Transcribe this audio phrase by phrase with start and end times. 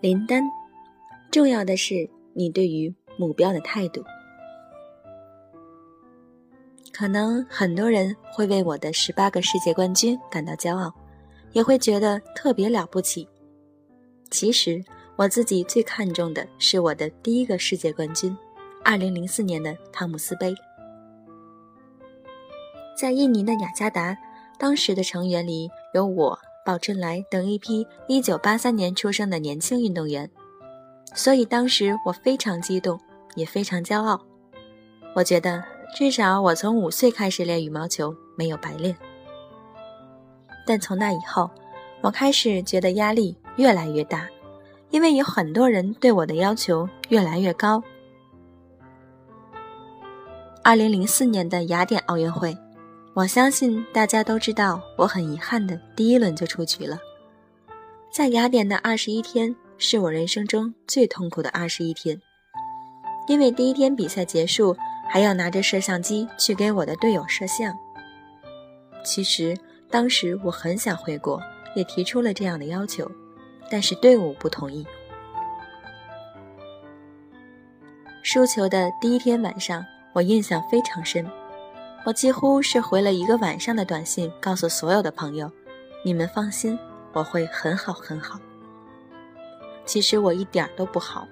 [0.00, 0.44] 林丹，
[1.28, 4.04] 重要的是你对于目标的态度。
[6.92, 10.94] 可能很多人会为我的十八个世界冠军感到骄傲，
[11.50, 13.28] 也会觉得特别了不起。
[14.30, 14.80] 其实
[15.16, 18.36] 我自己最看重的是我的第一个世界冠军，
[18.84, 20.54] 二零零四年的汤姆斯杯，
[22.96, 24.16] 在印尼的雅加达，
[24.60, 26.38] 当时的成员里有我。
[26.68, 30.30] 宝春来等一批1983年出生的年轻运动员，
[31.14, 33.00] 所以当时我非常激动，
[33.36, 34.20] 也非常骄傲。
[35.14, 35.64] 我觉得
[35.96, 38.94] 至少我从五岁开始练羽毛球没有白练。
[40.66, 41.50] 但从那以后，
[42.02, 44.28] 我开始觉得压力越来越大，
[44.90, 47.82] 因为有很多人对我的要求越来越高。
[50.64, 52.54] 2004年的雅典奥运会。
[53.14, 56.98] 我相信大家都知道，我很遗憾的第一轮就出局了。
[58.12, 62.20] 在雅典的二十一天是我人生中最痛苦的二十一天，
[63.26, 64.76] 因为第一天比赛结束
[65.08, 67.74] 还要拿着摄像机去给我的队友摄像。
[69.04, 69.56] 其实
[69.90, 71.40] 当时我很想回国，
[71.74, 73.10] 也提出了这样的要求，
[73.70, 74.86] 但是队伍不同意。
[78.22, 81.28] 输球的第一天晚上，我印象非常深。
[82.04, 85.50] 我几乎是回了一个晚上的短信，告诉所有的朋友
[86.02, 86.78] ：“你们放心，
[87.12, 88.40] 我会很好很好。”
[89.84, 91.26] 其实我一点都不好，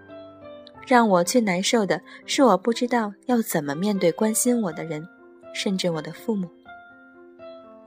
[0.87, 5.07] 让我最难受的是我不知道要怎么面对关心我的人，
[5.55, 6.49] 甚至我的父母。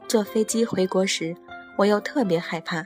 [0.07, 1.35] 坐飞机回国时，
[1.77, 2.85] 我又特别害怕，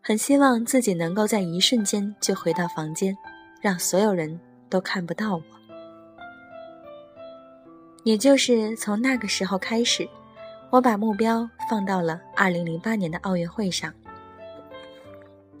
[0.00, 3.16] 很希望自己能够在一瞬间就回到房间，
[3.60, 4.38] 让所有人
[4.68, 5.42] 都看不到我。
[8.04, 10.08] 也就是从那个时候开始，
[10.70, 13.92] 我把目标放到了2008年的奥运会上。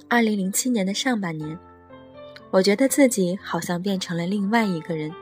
[0.08, 1.58] 2007年的上半年，
[2.50, 5.12] 我觉得自己好像变成了另外一个人，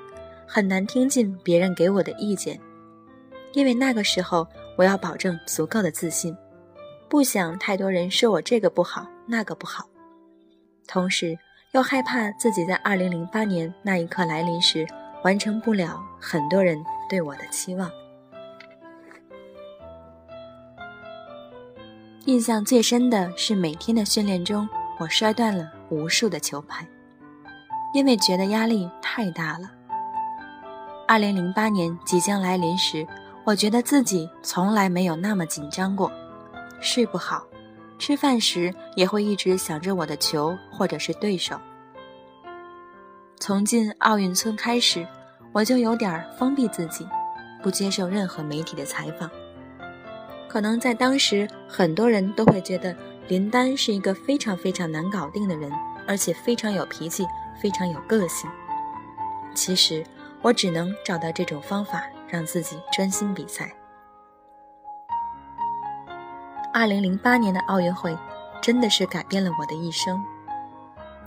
[0.47, 2.59] 很难听进别人给我的意见，
[3.53, 4.47] 因为那个时候
[4.77, 6.35] 我要保证足够的自信，
[7.09, 9.85] 不想太多人说我这个不好那个不好，
[10.87, 11.37] 同时
[11.73, 14.87] 又害怕自己在2008年那一刻来临时
[15.25, 16.79] 完成不了很多人。
[17.09, 17.91] 对我的期望，
[22.27, 26.87] 印象最深的是每天的训练中，我摔断了无数的球拍，
[27.95, 29.71] 因为觉得压力太大了。
[31.07, 33.07] 二零零八年即将来临时，
[33.45, 36.13] 我觉得自己从来没有那么紧张过，
[36.79, 37.47] 睡不好，
[37.99, 41.59] 吃饭时也会一直想着我的球或者是对手。
[43.41, 45.07] 从进奥运村开始。
[45.59, 47.05] 我就有点封闭自己，
[47.61, 49.29] 不接受任何媒体的采访。
[50.47, 52.95] 可能在当时，很多人都会觉得
[53.27, 55.69] 林丹是一个非常非常难搞定的人，
[56.07, 57.27] 而且非常有脾气，
[57.61, 58.49] 非常有个性。
[59.53, 60.07] 其实，
[60.43, 63.69] 我只能找到这种方法，让自己专心比赛。
[66.73, 68.17] 二零零八年的奥运会，
[68.63, 70.25] 真的是改变了我的一生，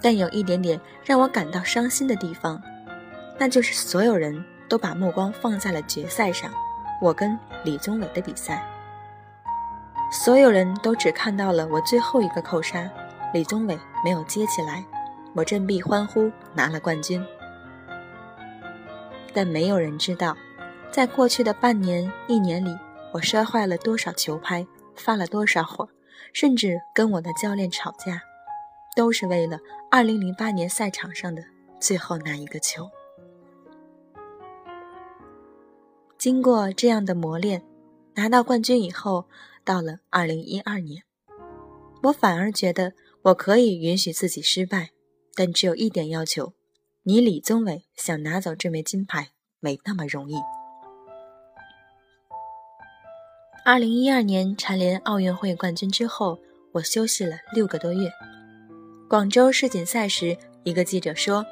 [0.02, 2.62] 但有一点点让我感到伤心的地方。
[3.40, 6.52] 那就是所有人都把目光放在了决赛上，
[7.02, 8.64] 我跟李宗伟的比赛。
[10.12, 12.90] 所有人都只看到了我最后一个扣杀，
[13.34, 14.84] 李宗伟没有接起来，
[15.34, 17.26] 我振臂欢呼拿了冠军。
[19.34, 20.36] 但没有人知道，
[20.92, 22.78] 在过去的半年、一年里，
[23.14, 25.88] 我摔坏了多少球拍，发了多少火，
[26.34, 28.22] 甚至跟我的教练吵架，
[28.96, 29.58] 都是为了
[29.90, 31.42] 2008年赛场上的
[31.80, 32.90] 最后那一个球。
[36.22, 37.64] 经过这样的磨练，
[38.14, 39.26] 拿到冠军以后，
[39.66, 41.02] 到了二零一二年，
[42.04, 42.94] 我反而觉得
[43.24, 44.92] 我可以允许自己失败，
[45.34, 46.54] 但只有一点要求：
[47.02, 49.30] 你李宗伟想拿走这枚金牌
[49.60, 50.36] 没那么容易。
[53.66, 56.38] 二零一二年蝉联奥运会冠军之后，
[56.74, 58.12] 我休息了六个多月。
[59.10, 61.44] 广州世锦赛时，一个记者说：“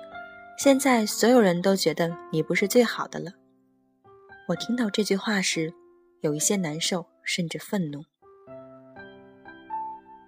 [0.59, 3.31] 现在所有人都觉得你不是最好的了。”
[4.49, 5.71] 我听到这句话时，
[6.21, 8.03] 有一些难受，甚至愤怒。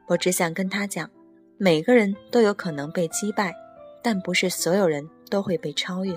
[0.10, 1.10] 我只想跟他讲，
[1.58, 3.52] 每个人都有可能被击败，
[4.04, 6.16] 但不是所有人都会被超越。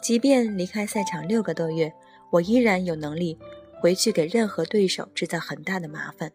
[0.00, 1.92] 即便离开赛场六个多月，
[2.30, 3.38] 我依然有能力
[3.82, 6.32] 回去给任何对手制造很大的麻烦。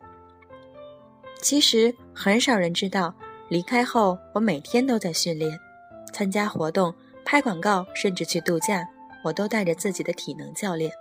[1.42, 3.16] 其实很少人知道，
[3.50, 5.60] 离开后我每天都在训练、
[6.14, 6.94] 参加活动、
[7.26, 8.88] 拍广告，甚至去度假。
[9.24, 10.92] 我都带着自己的体能教练。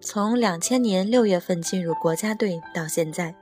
[0.00, 3.34] 从两千年六月份进入国家队到现在，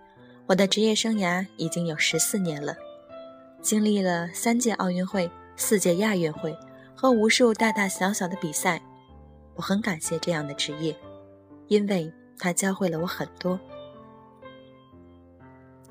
[0.46, 2.74] 我的职业生涯已经有十四年了，
[3.60, 6.56] 经历了三届奥运会、四届亚运会
[6.96, 8.82] 和无数大大小小的比赛。
[9.54, 10.96] 我很感谢这样的职业，
[11.68, 13.60] 因为它教会了我很多。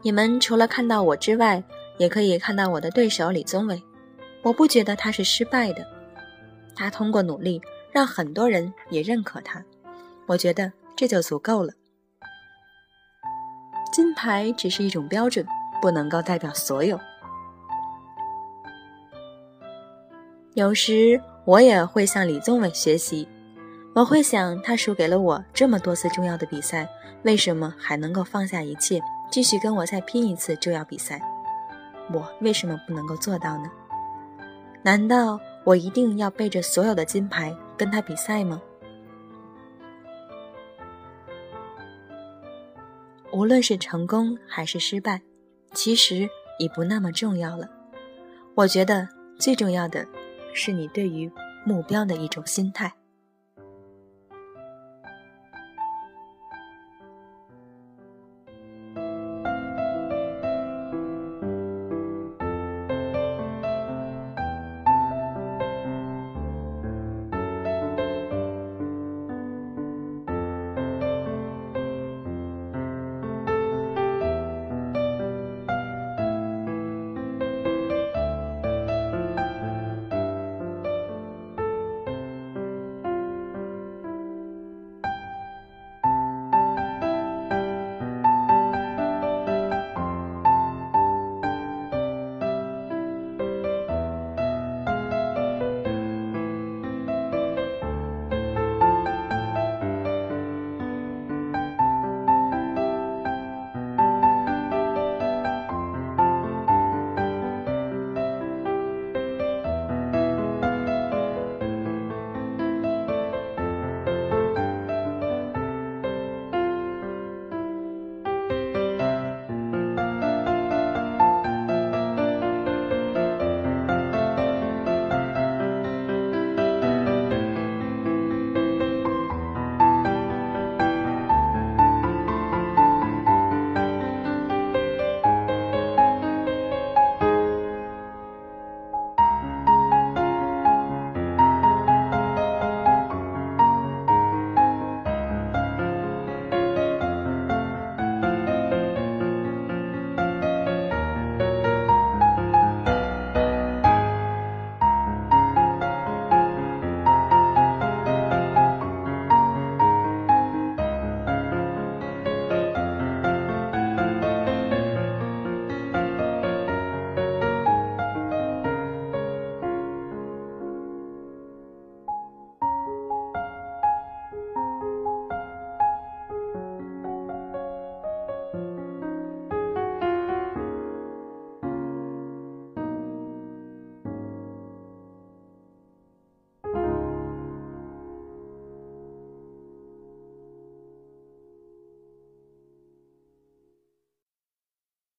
[0.02, 1.64] 你们除了看到我之外，
[1.98, 3.82] 也可以看到我的对手李宗伟。
[4.46, 5.84] 我不觉得他是失败的，
[6.76, 7.60] 他通过努力
[7.92, 9.66] 让很多人也认可他。
[10.28, 11.74] 我觉得这就足够了。
[13.92, 15.44] 金牌只是一种标准，
[15.82, 17.00] 不能够代表所有。
[20.54, 23.28] 有时我也会向李宗伟学习，
[23.96, 26.88] 我会想，他输给了我这么多次重要的比赛，
[27.24, 29.02] 为什么还能够放下一切？
[29.32, 31.20] 继续跟我再拼一次重要比赛，
[32.14, 33.72] 我为什么不能够做到呢？
[34.86, 38.62] 难道我一定要背着所有的金牌跟他比赛吗？
[43.34, 45.20] 无论是成功还是失败，
[45.74, 46.30] 其实
[46.60, 47.68] 已不那么重要了。
[48.54, 49.10] 我觉得
[49.40, 50.06] 最重要的
[50.54, 51.32] 是你对于
[51.66, 52.94] 目标的一种心态。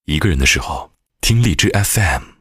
[0.06, 2.35] 一个人的时候，听荔枝 FM。